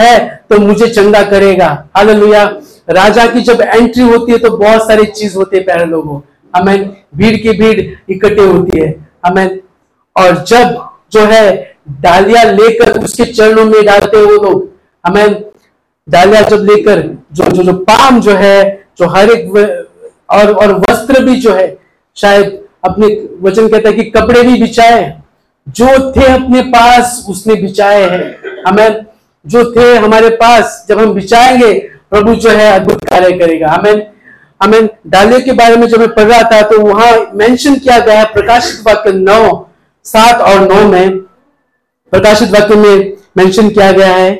[0.00, 2.44] है तो मुझे चंगा करेगा। हालेलुया।
[2.92, 6.20] राजा की जब एंट्री होती है तो बहुत सारी चीज़ होती है प्यारे लोगों।
[6.54, 7.80] हमें भीड़ की भीड़
[8.12, 8.88] इकट्ठे होती है।
[9.26, 9.60] हमें
[10.16, 14.68] और जब जो है डालिया लेकर उसके चरणों में डालते हैं वो लोग,
[15.06, 15.44] हमें
[16.08, 17.00] डालिया जब लेकर
[17.32, 19.50] जो जो जो पाम जो है, जो हर एक
[20.30, 21.78] और और वस्त्र भी जो है,
[22.16, 23.06] शायद अपने
[23.42, 25.20] वचन कहता है कि कपड़े भी बिछाए
[25.68, 29.04] जो थे अपने पास, उसने बिछाए हैं। हमें
[29.46, 31.72] जो थे हमारे पास, जब हम बिछाएँगे
[32.12, 34.06] प्रभु जो है अद्भुत कार्य करेगा। हमें
[34.60, 38.18] हमें डाले के बारे में जब मैं पढ़ रहा था तो वहाँ मेंशन किया गया
[38.18, 39.68] है प्रकाशित वाक्य नौ,
[40.04, 41.18] सात और नौ में,
[42.12, 44.30] प्रकाशित वाक्य में मेंशन किया गया है।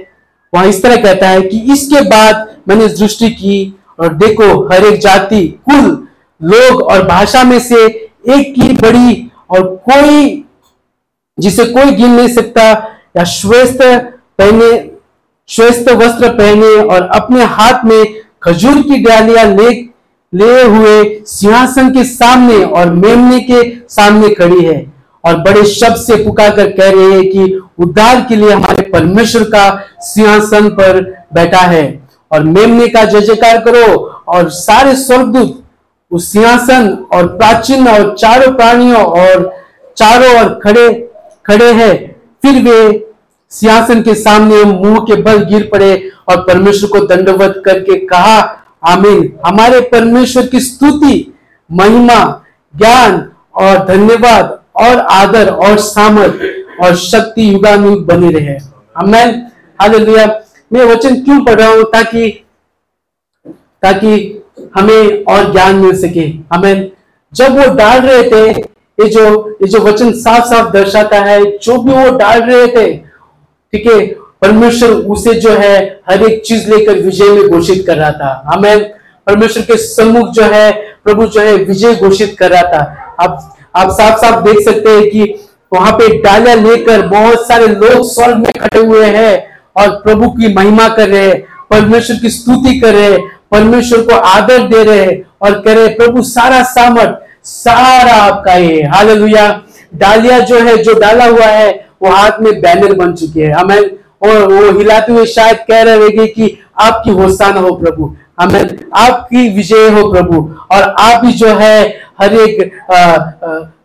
[0.53, 5.01] वहाँ इस तरह कहता है कि इसके बाद मैंने दृष्टि की और देखो, हर एक
[5.01, 6.07] जाति, कुल,
[6.41, 10.45] लोग और भाषा में से एक की बड़ी और कोई,
[11.39, 12.71] जिसे कोई गिन नहीं सकता,
[13.17, 14.73] या श्वेत पहने
[15.53, 18.05] श्वेत वस्त्र पहने और अपने हाथ में
[18.43, 19.71] खजूर की डालियाँ ले
[20.33, 24.77] ले हुए सिंहासन के सामने और मेमने के सामने खड़ी है
[25.25, 29.45] और बड़े शब्द से पुकार कर कह रहे हैं कि उद्धार के लिए हमारे परमेश्वर
[29.51, 29.69] का
[30.05, 31.01] सिंहासन पर
[31.35, 31.85] बैठा है
[32.31, 33.85] और मेमने का जय जयकार करो
[34.29, 35.63] और सारे स्वर्गदूत
[36.11, 39.51] उस सिंहासन और प्राचीन और चारों प्राणियों और
[39.97, 40.89] चारों और खड़े
[41.47, 41.95] खड़े हैं।
[42.43, 43.12] फिर वे
[43.53, 48.39] सिंहासन के सामने मुँह के बल गिर पड़े और परमेश्वर को दंडवत करके कहा,
[48.89, 51.33] आमीन। हमारे परमेश्वर की स्तुति,
[51.71, 56.41] महिमा, ज्ञान और धन्यवाद और आदर और सामर्थ
[56.83, 58.57] और शक्ति युगानुग बनी रहे।
[59.81, 60.27] हालेलुया।
[60.73, 61.83] मैं वचन क्यों पढ़ रहा हूँ?
[61.85, 62.45] ताकि
[63.83, 64.43] ताकि
[64.77, 66.91] हमें और ज्ञान मिल सके। हमें
[67.33, 68.51] जब वो डाल रहे थे,
[68.99, 73.12] ये जो ये जो वचन साफ़ साफ़ दर्शाता है, जो भी वो डाल रहे थे
[73.73, 74.07] ठीक है?
[74.43, 78.91] परमेश्वर उसे जो है, हर एक चीज़ लेकर विजय में घोषित कर रहा था। हमें
[79.27, 80.73] परमेश्वर के सम्मुख जो है,
[81.05, 82.81] प्रभु जो है, विजय घोषित कर रहा था।
[83.21, 88.05] आप आप साफ़ साफ़ देख सकते हैं कि वहाँ पे डालिया लेकर बहुत सारे लोग
[88.13, 92.81] स्वर्ग में खड़े हुए हैं और प्रभु की महिमा कर रहे हैं, परमेश्वर की स्तुति
[92.81, 97.19] कर रहे हैं, परमेश्वर को आदर दे रहे हैं और कह रहे प्रभु, सारा सामर्थ,
[97.45, 99.63] सारा आपका ये हालेलुया।
[99.95, 103.81] डालिया जो है, जो डाला हुआ है वो हाथ में बैनर बन चुके हैं। हमें
[104.23, 109.49] और वो हिलाते हुए शायद कह रहे हैं कि आपकी होसान हो प्रभु। हमें आपकी
[109.57, 111.79] विजय हो प्रभु। और आप ही जो है
[112.21, 112.71] हर एक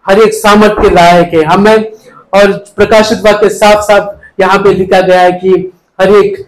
[0.08, 1.91] हर एक सामर्थ के लायक है। हमें
[2.34, 5.49] और प्रकाशित वाक्य साफ़ साफ़ यहाँ पे लिखा गया है कि
[5.99, 6.45] हर एक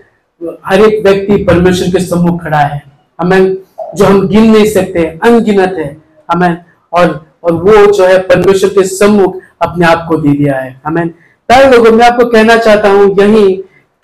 [0.66, 2.82] हर एक व्यक्ति परमेश्वर के सम्मुख खड़ा है।
[3.20, 3.56] हमें
[3.96, 5.96] जो हम गिन नहीं सकते, अनगिनत है।
[6.30, 6.58] हमें
[6.94, 11.10] और और वो जो है परमेश्वर के सम्मुख अपने आप को दे दिया है। हमें
[11.50, 13.54] प्यारे लोगों मैं आपको कहना चाहता हूँ यही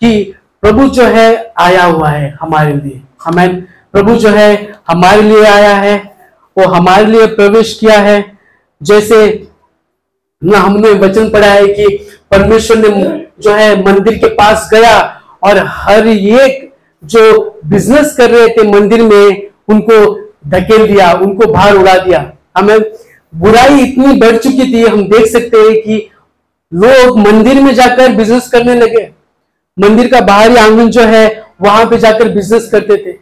[0.01, 3.62] कि प्रभु जो है, आया हुआ है हमारे लिए। हमें
[3.93, 5.97] प्रभु जो है, हमारे लिए आया है।
[6.58, 8.38] वो हमारे लिए प्रवेश किया है।
[8.81, 9.47] जैसे
[10.41, 11.88] ना हमने वचन पढ़ा है कि
[12.31, 12.89] परमेश्वर ने
[13.39, 14.97] जो है मंदिर के पास गया
[15.43, 20.13] और हर एक जो बिज़नेस कर रहे थे मंदिर में, उनको
[20.47, 22.79] धकेल दिया, उनको बाहर उड़ा दिया। हमें
[23.34, 26.10] बुराई इतनी बढ़ चुकी थी, हम देख सकते हैं कि
[26.71, 29.10] लोग मंदिर में जाकर बिज़नेस करने लगे।
[29.78, 33.17] मंदिर का बाहरी आँगन जो है, वहाँ पे जाकर बिज़नेस करते थे।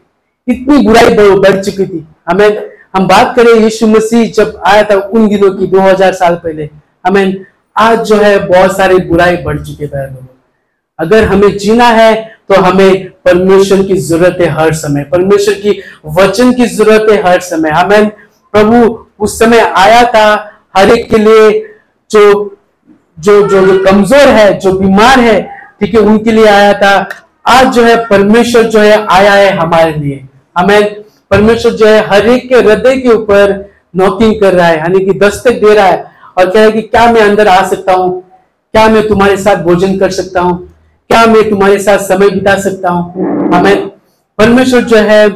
[0.47, 5.27] इतनी बुराई बढ़ चुकी थी। हमें, हम बात करें यीशु मसीह जब आया था उन
[5.29, 6.69] दिनों की 2000 साल पहले।
[7.07, 10.31] हमें आज जो है, बहुत सारी बुराई बढ़ चुके थे
[10.99, 12.13] अगर हमें जीना है
[12.49, 17.39] तो हमें परमेश्वर की ज़रूरत है हर समय, परमेश्वर की वचन की ज़रूरत है हर
[17.41, 20.25] समय। हमें प्रभु, उस समय आया था,
[20.77, 21.51] हर एक के लिए
[22.11, 22.52] जो
[23.17, 25.41] जो जो, जो कमज़ोर है जो बीमार है
[25.79, 27.09] ठीक है उनके लिए आया था।
[27.47, 30.23] आज जो है परमेश्वर जो है आया है हमारे लिए।
[30.57, 33.53] हमें परमेश्वर जो है हर एक के हृदय के ऊपर
[33.95, 36.05] नॉकिंग कर रहा है यानी कि दस्तक दे रहा है।
[36.37, 38.21] और कह रहा है कि क्या मैं अंदर आ सकता हूँ?
[38.73, 40.57] क्या मैं तुम्हारे साथ भोजन कर सकता हूँ?
[41.09, 43.49] क्या मैं तुम्हारे साथ समय बिता सकता हूँ?
[43.53, 43.87] हमें
[44.39, 45.27] परमेश्वर जो है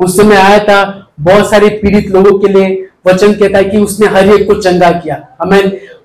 [0.00, 4.06] उस समय आया था बहुत सारे पीड़ित लोगों के लिए। वचन कहता है कि उसने
[4.06, 5.60] हर एक को चंगा किया। हमें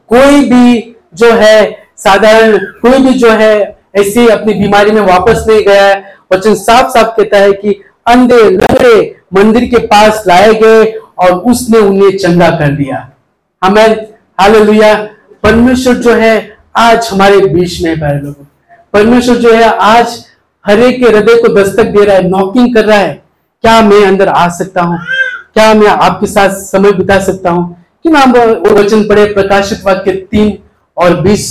[0.07, 5.65] कोई भी जो है, साधारण कोई भी जो है, ऐसे अपनी बीमारी में वापस नहीं
[5.65, 10.99] गया है। वचन साफ़ साफ़ कहता है कि अंधे, लंगड़े मंदिर के पास लाए गए
[11.17, 13.09] और उसने उन्हें चंगा कर दिया।
[13.63, 14.07] हमें
[14.39, 15.07] हालेलुया।
[15.43, 18.45] परमेश्वर जो है, आज हमारे बीच में है लोगों।
[18.93, 20.25] परमेश्वर जो है, आज
[20.67, 23.23] हर के हृदय को दस्तक दे रहा है, नॉकिंग कर रहा है।
[23.61, 24.99] क्या मैं अंदर आ सकता हूँ?
[25.53, 27.84] क्या मैं आपके साथ समय बिता सकता हूँ?
[28.05, 30.57] कि नाम वचन पढ़े प्रकाशित वाक्य तीन
[30.97, 31.45] और बीस।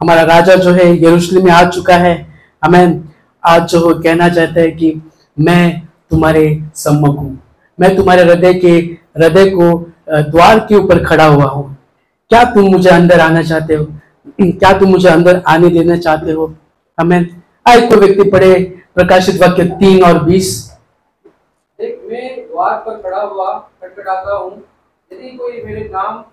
[0.00, 2.14] हमारा राजा जो है यरूशलेम में आ चुका है।
[2.62, 3.02] हमें
[3.44, 4.92] आज जो कहना चाहता है कि
[5.36, 7.38] मैं तुम्हारे सम्मुख हूँ।
[7.78, 8.70] मैं तुम्हारे हृदय के,
[9.18, 9.78] हृदय को
[10.10, 11.76] द्वार के ऊपर खड़ा हुआ हूँ।
[12.30, 13.84] क्या तुम मुझे अंदर आना चाहते हो?
[14.40, 16.54] क्या तुम मुझे अंदर आने देना चाहते हो?
[16.98, 17.18] हमें,
[17.68, 18.54] आए कोई व्यक्ति पढ़े,
[18.94, 20.78] प्रकाशित वाक्य तीन और बीस।
[21.78, 24.52] एक मैं द्वार पर खड़ा हुआ, खटखटाता हूँ।
[25.12, 26.24] यदि कोई मेरे नाम,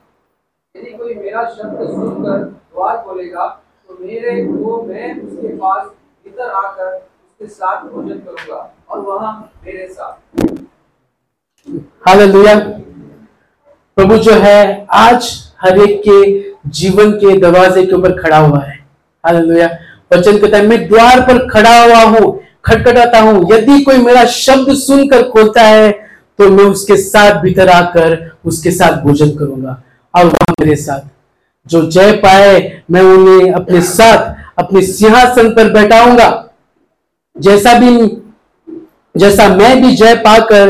[0.76, 3.48] यदि कोई मेरा शब्द सुनकर द्वार खोलेगा
[3.90, 7.13] तो मेरे को मैं उसके पास भीतर आकर
[7.48, 8.04] साथ और
[9.66, 10.52] मेरे साथ।
[12.08, 12.56] हालेलुया।
[13.98, 18.76] प्रभु जो है, आज हर एक के जीवन के दरवाजे के ऊपर खड़ा हुआ है।
[19.24, 19.68] हालेलुया।
[20.14, 24.74] वचन कहता है, मैं द्वार पर खड़ा हुआ हूँ, खटखटाता हूँ। यदि कोई मेरा शब्द
[24.74, 25.92] सुनकर खोलता है
[26.40, 29.82] तो मैं उसके साथ भीतर आकर उसके साथ भोजन करूँगा।
[30.14, 31.02] और वह मेरे साथ।
[31.68, 36.30] जो जय पाए, मैं उन्हें अपने साथ, अपने सिंहासन पर बैठाऊँगा।
[37.36, 37.90] जैसा भी
[39.16, 40.70] जैसा मैं भी जय पाकर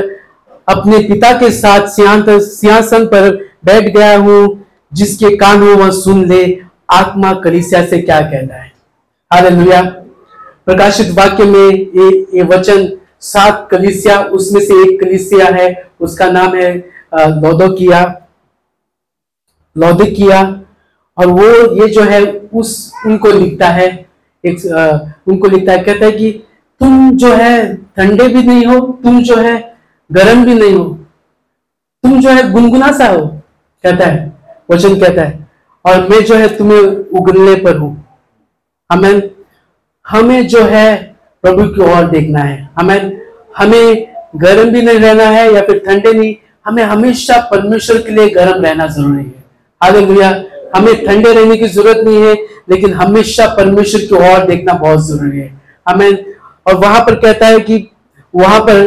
[0.67, 3.29] अपने पिता के साथ सिंहासन पर
[3.65, 6.43] बैठ गया हूँ जिसके कान हो वह सुन ले
[6.91, 8.71] आत्मा कलिसिया से क्या कहना है।
[9.31, 9.81] हालेलुया।
[10.65, 12.87] प्रकाशित वाक्य में ये ये वचन
[13.21, 15.67] सात कलिसिया उसमें से एक कलिसिया है
[16.01, 16.73] उसका नाम है
[17.15, 18.03] लौदोकिया।
[19.75, 20.41] लौदिकिया
[21.17, 21.49] और वो
[21.81, 22.23] ये जो है
[22.53, 23.87] उस उनको लिखता है
[24.43, 24.97] एक आ,
[25.27, 26.43] उनको लिखता है कहता है कि
[26.83, 29.53] तुम जो है ठंडे भी नहीं हो, तुम जो है
[30.09, 30.83] गर्म भी नहीं हो,
[32.03, 33.25] तुम जो है गुनगुना सा हो,
[33.83, 34.31] कहता है,
[34.71, 35.47] वचन कहता है,
[35.85, 36.79] और मैं जो है तुम्हें
[37.19, 37.91] उगलने पर हूँ।
[38.89, 39.29] हमें
[40.05, 40.95] हमें जो है
[41.43, 43.21] प्रभु की ओर देखना है। हमें
[43.57, 48.29] हमें गर्म भी नहीं रहना है या फिर ठंडे नहीं, हमें हमेशा परमेश्वर के लिए
[48.31, 49.43] गर्म रहना ज़रूरी है।
[49.81, 50.29] आगे भैया
[50.75, 52.33] हमें ठंडे रहने की ज़रूरत नहीं है,
[52.69, 55.51] लेकिन हमेशा परमेश्वर की ओर देखना बहुत ज़रूरी है।
[55.87, 56.33] हमें
[56.65, 57.87] और वहाँ पर कहता है कि
[58.33, 58.81] वहाँ पर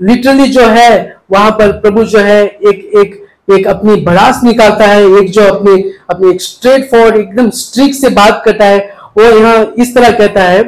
[0.00, 5.02] लिटरली जो है, वहाँ पर प्रभु जो है, एक एक एक अपनी भड़ास निकालता है,
[5.18, 5.72] एक जो अपने
[6.10, 8.78] अपने एक स्ट्रेट फॉरवर्ड एकदम स्ट्रिक से बात करता है।
[9.18, 10.62] वो यहाँ इस तरह कहता है,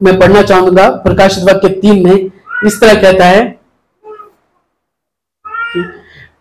[0.00, 2.30] मैं पढ़ना चाहूँगा, प्रकाशित वाक्य तीन में
[2.66, 3.44] इस तरह कहता है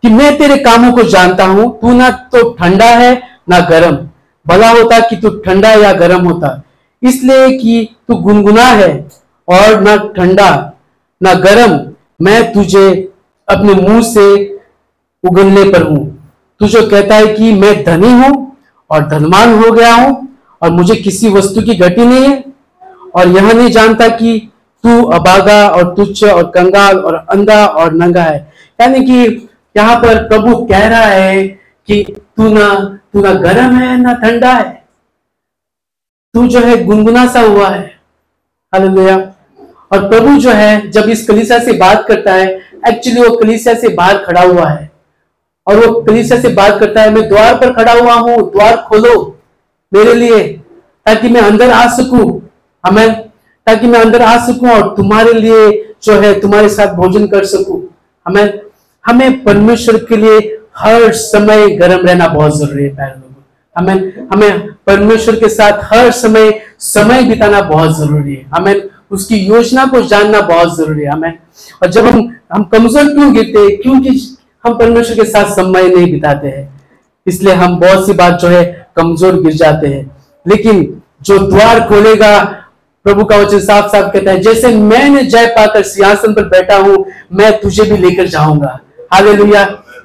[0.04, 3.98] कि मैं तेरे कामों को जानता हूँ, तू ना तो ठंडा है, ना गर्म।
[4.46, 6.62] भला होता कि तू ठंडा या गर्म होता।
[7.02, 8.92] इसलिए कि तू गुनगुना है
[9.48, 10.50] और ना ठंडा,
[11.22, 11.80] ना गर्म।
[12.22, 12.88] मैं तुझे
[13.48, 14.28] अपने मुँह से
[15.24, 16.06] उगलने पर हूँ।
[16.62, 18.34] तू जो कहता है कि मैं धनी हूँ
[18.92, 20.28] और धनवान हो गया हूँ
[20.62, 22.44] और मुझे किसी वस्तु की घटी नहीं है,
[23.16, 24.38] और यह नहीं जानता कि
[24.84, 28.38] तू अबागा और तुच्छ और कंगाल और अंधा और नंगा है।
[28.80, 31.48] यानी कि यहाँ पर प्रभु कह रहा है
[31.88, 32.04] कि
[32.38, 32.74] तू ना
[33.14, 34.85] तू ना गर्म है, ना ठंडा है।
[36.36, 37.86] तू जो है गुनगुना सा हुआ है।
[38.74, 39.16] हालेलुया
[39.94, 42.48] और प्रभु जो है, जब इस कलीसिया से बात करता है
[42.90, 44.90] एक्चुअली वो कलीसिया से बाहर खड़ा हुआ है।
[45.68, 49.14] और वो कलीसिया से बात करता है, मैं द्वार पर खड़ा हुआ हूँ, द्वार खोलो
[49.92, 50.48] मेरे लिए,
[51.06, 52.42] ताकि मैं अंदर आ सकूँ।
[52.84, 53.14] हमें
[53.68, 57.82] ताकि मैं अंदर आ सकूँ और तुम्हारे लिए जो है, तुम्हारे साथ भोजन कर सकूँ।
[58.26, 58.60] हमें
[59.04, 60.40] हमें परमेश्वर के लिए
[60.78, 63.25] हर समय गर्म रहना बहुत ज़रूरी है लोगों।
[63.76, 69.86] हमें हमें परमेश्वर के साथ हर समय समय बिताना बहुत ज़रूरी है। हमें उसकी योजना
[69.86, 71.34] को जानना बहुत ज़रूरी है। हमें
[71.84, 73.78] और जब हम हम कमज़ोर क्यों गिरते हैं?
[73.78, 76.70] क्योंकि हम परमेश्वर के साथ समय नहीं बिताते हैं।
[77.28, 78.64] इसलिए हम बहुत सी बात जो है
[78.98, 80.06] कमज़ोर गिर जाते हैं।
[80.46, 82.44] लेकिन जो द्वार खोलेगा,
[83.06, 87.06] प्रभु का वचन साफ़ साफ़ कहता है, जैसे मैंने जय पाकर सिंहासन पर बैठा हूँ,
[87.34, 88.80] मैं तुझे भी लेकर जाऊँगा।
[89.14, 89.64] हालेलुया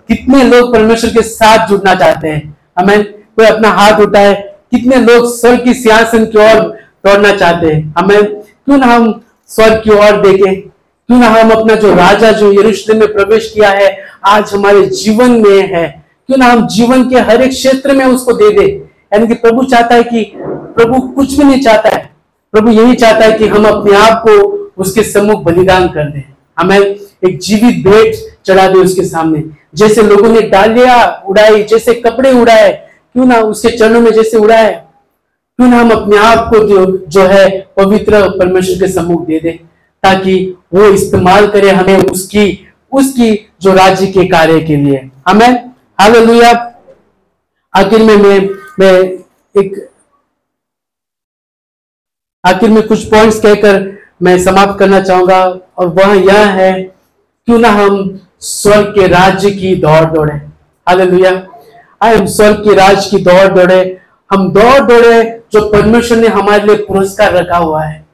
[0.08, 4.34] कितने लोग परमेश्वर के साथ जुड़ना चाहते हैं। हमें कोई अपना हाथ उठाए।
[4.70, 6.60] कितने लोग स्वर्ग की सिंहासन की ओर
[7.06, 10.60] दौड़ना चाहते हैं। हमें क्यों ना हम स्वर्ग की ओर देखें?
[11.08, 15.30] क्यों ना हम अपना जो राजा जो यरूशलेम में प्रवेश किया है, आज हमारे जीवन
[15.30, 18.66] में है। क्यों ना हम जीवन के हर एक क्षेत्र में उसको दे दे?
[19.12, 20.32] यानी कि प्रभु चाहता है कि
[20.76, 22.10] प्रभु कुछ भी नहीं चाहता है।
[22.52, 24.32] प्रभु यही चाहता है कि हम अपने आप को
[24.78, 26.22] उसके सम्मुख बलिदान कर दें।
[26.58, 26.78] हमें
[27.28, 28.14] एक जीवित भेंट
[28.46, 33.76] चढ़ा दे उसके सामने। जैसे लोगों ने डालिया उड़ाई, जैसे कपड़े उड़ाए क्यों ना उसके
[33.78, 34.72] चरणों में जैसे उड़ाए?
[35.58, 39.52] क्यों ना हम अपने आप को जो जो है पवित्र परमेश्वर के सम्मुख दे दे,
[40.02, 40.34] ताकि
[40.74, 42.44] वो इस्तेमाल करे हमें उसकी
[42.92, 45.50] उसकी जो राज्य के कार्य के लिए। हमें
[46.00, 46.50] हालेलुया।
[47.74, 48.38] आखिर में मैं
[48.80, 48.92] मैं
[49.54, 49.74] एक,
[52.44, 55.44] आखिर में कुछ पॉइंट्स कहकर मैं समाप्त करना चाहूँगा,
[55.78, 60.34] और वह यह है, क्यों ना हम स्वर्ग के राज्य की दौड़ दौड़े।
[60.86, 61.30] हालेलुया।
[62.00, 63.80] हम स्वर्ग के राज की दौड़ दौड़े।
[64.30, 65.22] हम दौड़ दौड़े
[65.52, 68.04] जो परमेश्वर ने हमारे लिए पुरस्कार रखा हुआ है।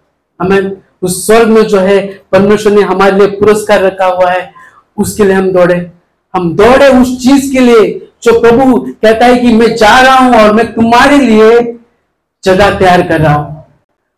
[0.41, 1.99] हमें उस स्वर्ग में जो है
[2.33, 4.53] परमेश्वर ने हमारे लिए पुरस्कार रखा हुआ है,
[4.99, 5.77] उसके लिए हम दौड़े।
[6.35, 7.89] हम दौड़े उस चीज़ के लिए
[8.23, 11.61] जो प्रभु कहता है कि मैं जा रहा हूँ और मैं तुम्हारे लिए
[12.45, 13.65] जगह तैयार कर रहा हूँ।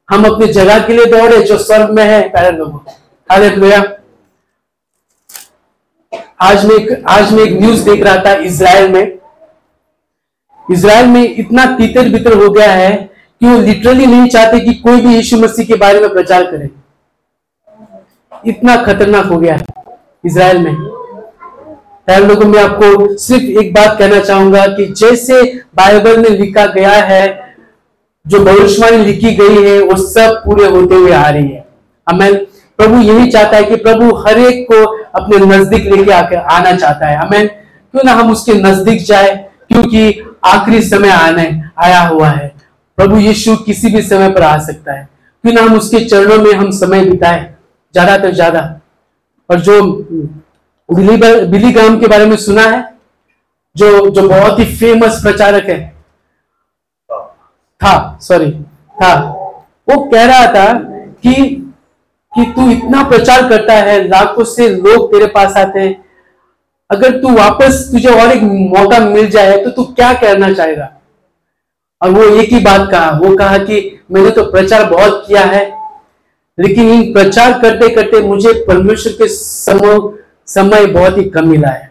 [0.08, 2.78] हम अपनी जगह के लिए दौड़े जो स्वर्ग में है। प्यारे लोगों,
[3.30, 3.82] हालेलुया।
[6.42, 9.17] आज मैं आज मैं एक न्यूज़ देख रहा था इसराइल में।
[10.68, 12.90] इसराइल में इतना तीतर बितर हो गया है
[13.40, 16.68] कि वो लिटरली नहीं चाहते कि कोई भी यीशु मसीह के बारे में प्रचार करे।
[18.46, 19.64] इतना खतरनाक हो गया है
[20.26, 20.72] इसराइल में
[22.18, 25.42] लोगों, मैं आपको सिर्फ़ एक बात कहना चाहूँगा कि जैसे
[25.76, 27.54] बाइबल में लिखा गया है,
[28.26, 31.64] जो भविष्यवाणी लिखी गई है, वो सब पूरे होते हुए आ रही है।
[32.06, 32.44] हमें
[32.78, 34.84] प्रभु यही चाहता है कि प्रभु हर एक को
[35.20, 39.47] अपने नज़दीक लेके आकर आना चाहता है। हमें क्यों ना हम उसके नज़दीक जाए?
[39.70, 42.48] क्योंकि आखिरी समय आने, आया हुआ है।
[42.98, 45.08] प्रभु यीशु किसी भी समय पर आ सकता है।
[45.44, 47.40] क्यों ना हम उसके चरणों में हम समय बिताए,
[47.94, 48.60] ज़्यादा तो ज़्यादा।
[49.50, 49.82] और जो
[50.88, 52.82] बिली ग्राम के बारे में सुना है,
[53.76, 55.78] जो जो बहुत ही फ़ेमस प्रचारक है,
[57.80, 58.50] था सॉरी
[58.96, 59.14] था,
[59.88, 60.72] वो कह रहा था
[61.22, 61.34] कि
[62.32, 65.94] कि तू इतना प्रचार करता है, लाखों से लोग तेरे पास आते हैं
[66.90, 70.88] अगर तू वापस तुझे और एक मौका मिल जाए तो तू क्या करना चाहेगा?
[72.00, 73.80] और वो एक ही बात कहा, वो कहा कि
[74.12, 75.64] मैंने तो प्रचार बहुत किया है,
[76.58, 79.98] लेकिन इन प्रचार करते करते मुझे परमेश्वर के समय
[80.48, 81.90] समय बहुत ही कम मिला है।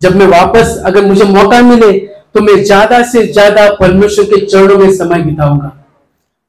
[0.00, 1.92] जब मैं वापस अगर मुझे मौका मिले
[2.34, 5.72] तो मैं ज़्यादा से ज़्यादा परमेश्वर के चरणों में समय बिताऊँगा।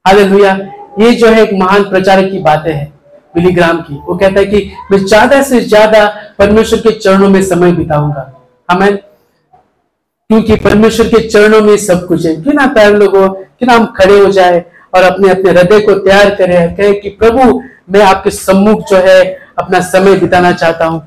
[0.04, 0.52] हालेलुया।
[1.00, 2.92] ये जो है एक महान प्रचारक की बातें है।
[3.34, 6.06] मिलीग्राम की। वो कहता है कि, मैं ज़्यादा से ज़्यादा
[6.38, 8.30] परमेश्वर के चरणों में समय बिताऊँगा।
[8.70, 8.96] हमें
[10.30, 13.86] क्योंकि परमेश्वर के चरणों में सब कुछ है। क्यों ना प्यार लोगों क्यों ना हम
[13.96, 14.64] खड़े हो जाए
[14.94, 19.22] और अपने अपने हृदय को तैयार करें। कहे कि, प्रभु, मैं आपके सम्मुख जो है,
[19.58, 21.06] अपना समय बिताना चाहता हूँ।